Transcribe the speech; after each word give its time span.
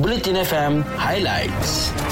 Bulletin 0.00 0.34
FM 0.36 0.80
Highlights. 0.96 2.09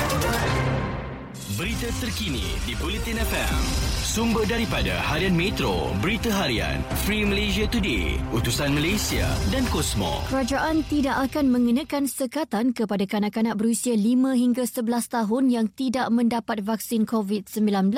Berita 1.59 1.91
terkini 1.99 2.55
di 2.63 2.79
Bulletin 2.79 3.19
FM. 3.19 3.59
Sumber 4.07 4.47
daripada 4.47 4.95
Harian 4.95 5.35
Metro, 5.35 5.91
Berita 5.99 6.31
Harian, 6.31 6.79
Free 7.03 7.27
Malaysia 7.27 7.67
Today, 7.67 8.15
Utusan 8.31 8.79
Malaysia 8.79 9.27
dan 9.51 9.67
Kosmo. 9.67 10.23
Kerajaan 10.31 10.87
tidak 10.87 11.19
akan 11.27 11.51
mengenakan 11.51 12.07
sekatan 12.07 12.71
kepada 12.71 13.03
kanak-kanak 13.11 13.59
berusia 13.59 13.99
5 13.99 14.39
hingga 14.39 14.71
11 14.71 15.11
tahun 15.11 15.45
yang 15.51 15.67
tidak 15.75 16.07
mendapat 16.15 16.63
vaksin 16.63 17.11
COVID-19. 17.11 17.91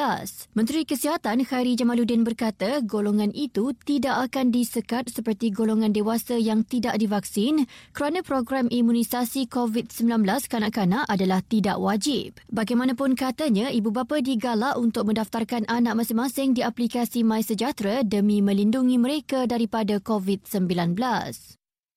Menteri 0.56 0.88
Kesihatan 0.88 1.44
Khairi 1.44 1.76
Jamaluddin 1.76 2.24
berkata 2.24 2.80
golongan 2.80 3.28
itu 3.36 3.76
tidak 3.84 4.32
akan 4.32 4.56
disekat 4.56 5.12
seperti 5.12 5.52
golongan 5.52 5.92
dewasa 5.92 6.40
yang 6.40 6.64
tidak 6.64 6.96
divaksin 6.96 7.68
kerana 7.92 8.24
program 8.24 8.72
imunisasi 8.72 9.52
COVID-19 9.52 10.24
kanak-kanak 10.48 11.04
adalah 11.12 11.44
tidak 11.44 11.76
wajib. 11.76 12.40
Bagaimanapun 12.48 13.14
katanya, 13.50 13.66
ibu 13.74 13.90
bapa 13.90 14.22
digalak 14.22 14.78
untuk 14.78 15.10
mendaftarkan 15.10 15.66
anak 15.66 15.98
masing-masing 15.98 16.54
di 16.54 16.62
aplikasi 16.62 17.26
MySejahtera 17.26 18.06
demi 18.06 18.38
melindungi 18.38 18.94
mereka 18.94 19.42
daripada 19.50 19.98
COVID-19. 19.98 20.94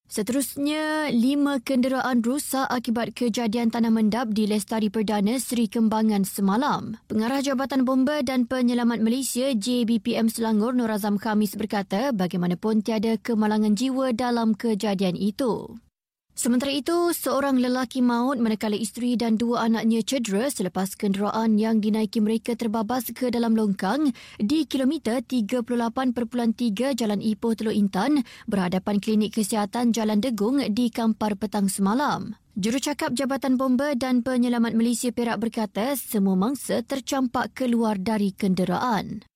Seterusnya, 0.10 1.14
lima 1.14 1.62
kenderaan 1.62 2.26
rusak 2.26 2.66
akibat 2.74 3.14
kejadian 3.14 3.70
tanah 3.70 3.94
mendap 3.94 4.34
di 4.34 4.50
Lestari 4.50 4.90
Perdana 4.90 5.38
Seri 5.38 5.70
Kembangan 5.70 6.26
semalam. 6.26 6.98
Pengarah 7.06 7.46
Jabatan 7.46 7.86
Bomba 7.86 8.26
dan 8.26 8.50
Penyelamat 8.50 9.06
Malaysia 9.06 9.54
JBPM 9.54 10.34
Selangor 10.34 10.74
Nur 10.74 10.90
Azam 10.90 11.22
Khamis 11.22 11.54
berkata 11.54 12.10
bagaimanapun 12.18 12.82
tiada 12.82 13.14
kemalangan 13.22 13.78
jiwa 13.78 14.10
dalam 14.10 14.58
kejadian 14.58 15.14
itu. 15.22 15.78
Sementara 16.34 16.74
itu, 16.74 17.14
seorang 17.14 17.62
lelaki 17.62 18.02
maut 18.02 18.42
manakala 18.42 18.74
isteri 18.74 19.14
dan 19.14 19.38
dua 19.38 19.70
anaknya 19.70 20.02
cedera 20.02 20.50
selepas 20.50 20.98
kenderaan 20.98 21.62
yang 21.62 21.78
dinaiki 21.78 22.26
mereka 22.26 22.58
terbabas 22.58 23.14
ke 23.14 23.30
dalam 23.30 23.54
longkang 23.54 24.10
di 24.42 24.66
kilometer 24.66 25.22
38.3 25.22 26.98
Jalan 26.98 27.22
Ipoh 27.22 27.54
Teluk 27.54 27.78
Intan 27.78 28.26
berhadapan 28.50 28.98
klinik 28.98 29.38
kesihatan 29.38 29.94
Jalan 29.94 30.26
Degung 30.26 30.58
di 30.74 30.90
Kampar 30.90 31.38
petang 31.38 31.70
semalam. 31.70 32.34
Jurucakap 32.58 33.14
Jabatan 33.14 33.54
Bomba 33.54 33.94
dan 33.94 34.26
Penyelamat 34.26 34.74
Malaysia 34.74 35.14
Perak 35.14 35.38
berkata 35.38 35.94
semua 35.94 36.34
mangsa 36.34 36.82
tercampak 36.82 37.54
keluar 37.54 38.02
dari 38.02 38.34
kenderaan. 38.34 39.33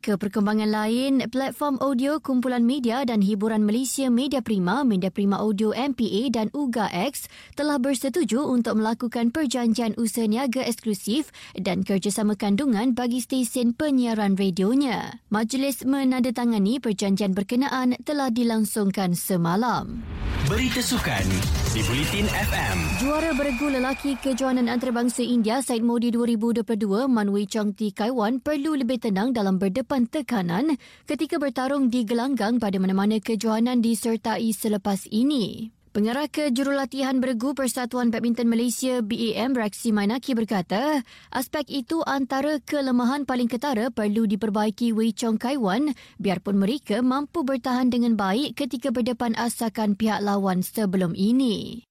Ke 0.00 0.16
perkembangan 0.16 0.72
lain, 0.72 1.20
platform 1.28 1.76
audio 1.84 2.24
kumpulan 2.24 2.64
media 2.64 3.04
dan 3.04 3.20
hiburan 3.20 3.68
Malaysia 3.68 4.08
Media 4.08 4.40
Prima, 4.40 4.80
Media 4.80 5.12
Prima 5.12 5.36
Audio 5.36 5.76
MPA 5.76 6.32
dan 6.32 6.48
UGA 6.56 6.88
X 7.12 7.28
telah 7.52 7.76
bersetuju 7.76 8.48
untuk 8.48 8.80
melakukan 8.80 9.28
perjanjian 9.28 9.92
usaha 10.00 10.24
niaga 10.24 10.64
eksklusif 10.64 11.28
dan 11.52 11.84
kerjasama 11.84 12.32
kandungan 12.32 12.96
bagi 12.96 13.20
stesen 13.20 13.76
penyiaran 13.76 14.40
radionya. 14.40 15.20
Majlis 15.28 15.84
menandatangani 15.84 16.80
perjanjian 16.80 17.36
berkenaan 17.36 18.00
telah 18.00 18.32
dilangsungkan 18.32 19.12
semalam. 19.12 20.09
Berita 20.50 20.82
Sukan 20.82 21.22
di 21.70 21.78
Bulletin 21.86 22.26
FM. 22.26 22.78
Juara 22.98 23.30
beregu 23.38 23.70
lelaki 23.70 24.18
kejohanan 24.18 24.66
antarabangsa 24.66 25.22
India 25.22 25.62
Said 25.62 25.78
Modi 25.78 26.10
2022 26.10 27.06
Man 27.06 27.30
Wei 27.30 27.46
Chong 27.46 27.70
Ti 27.70 27.94
Kaiwan 27.94 28.42
perlu 28.42 28.74
lebih 28.74 28.98
tenang 28.98 29.30
dalam 29.30 29.62
berdepan 29.62 30.10
tekanan 30.10 30.74
ketika 31.06 31.38
bertarung 31.38 31.86
di 31.86 32.02
gelanggang 32.02 32.58
pada 32.58 32.82
mana-mana 32.82 33.22
kejohanan 33.22 33.78
disertai 33.78 34.50
selepas 34.50 35.06
ini. 35.14 35.70
Pengarah 35.90 36.30
Kejurulatihan 36.30 37.18
Beregu 37.18 37.50
Persatuan 37.50 38.14
Badminton 38.14 38.46
Malaysia 38.46 39.02
BAM 39.02 39.58
Raksi 39.58 39.90
Mainaki 39.90 40.38
berkata, 40.38 41.02
aspek 41.34 41.66
itu 41.66 41.98
antara 42.06 42.62
kelemahan 42.62 43.26
paling 43.26 43.50
ketara 43.50 43.90
perlu 43.90 44.22
diperbaiki 44.30 44.94
Wei 44.94 45.10
Chong 45.10 45.34
Kaiwan 45.34 45.90
biarpun 46.22 46.62
mereka 46.62 47.02
mampu 47.02 47.42
bertahan 47.42 47.90
dengan 47.90 48.14
baik 48.14 48.54
ketika 48.54 48.94
berdepan 48.94 49.34
asakan 49.34 49.98
pihak 49.98 50.22
lawan 50.22 50.62
sebelum 50.62 51.10
ini. 51.18 51.89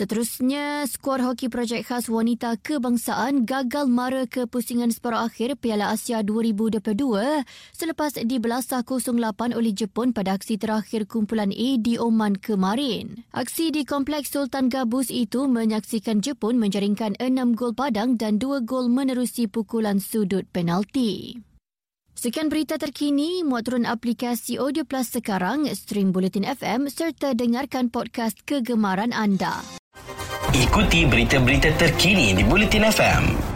Seterusnya, 0.00 0.88
skuad 0.88 1.20
hoki 1.20 1.52
projek 1.52 1.84
khas 1.84 2.08
wanita 2.08 2.56
kebangsaan 2.64 3.44
gagal 3.44 3.84
mara 3.84 4.24
ke 4.24 4.48
pusingan 4.48 4.88
separuh 4.88 5.28
akhir 5.28 5.60
Piala 5.60 5.92
Asia 5.92 6.24
2022 6.24 6.80
selepas 7.76 8.16
dibelasah 8.16 8.80
0-8 8.80 9.52
oleh 9.52 9.76
Jepun 9.76 10.16
pada 10.16 10.40
aksi 10.40 10.56
terakhir 10.56 11.04
kumpulan 11.04 11.52
A 11.52 11.76
di 11.76 12.00
Oman 12.00 12.40
kemarin. 12.40 13.28
Aksi 13.36 13.68
di 13.68 13.84
Kompleks 13.84 14.32
Sultan 14.32 14.72
Gabus 14.72 15.12
itu 15.12 15.44
menyaksikan 15.44 16.24
Jepun 16.24 16.56
menjaringkan 16.56 17.20
6 17.20 17.52
gol 17.52 17.76
padang 17.76 18.16
dan 18.16 18.40
2 18.40 18.64
gol 18.64 18.88
menerusi 18.88 19.52
pukulan 19.52 20.00
sudut 20.00 20.48
penalti. 20.48 21.36
Sekian 22.16 22.48
berita 22.48 22.80
terkini, 22.80 23.44
muat 23.44 23.68
turun 23.68 23.84
aplikasi 23.84 24.56
Audio 24.56 24.88
Plus 24.88 25.12
sekarang, 25.12 25.68
stream 25.76 26.08
Bulletin 26.08 26.48
FM 26.48 26.88
serta 26.88 27.36
dengarkan 27.36 27.92
podcast 27.92 28.40
kegemaran 28.48 29.12
anda. 29.12 29.79
Ikuti 30.50 31.06
berita-berita 31.06 31.70
terkini 31.78 32.34
di 32.34 32.42
Bulletin 32.42 32.82
FM. 32.90 33.49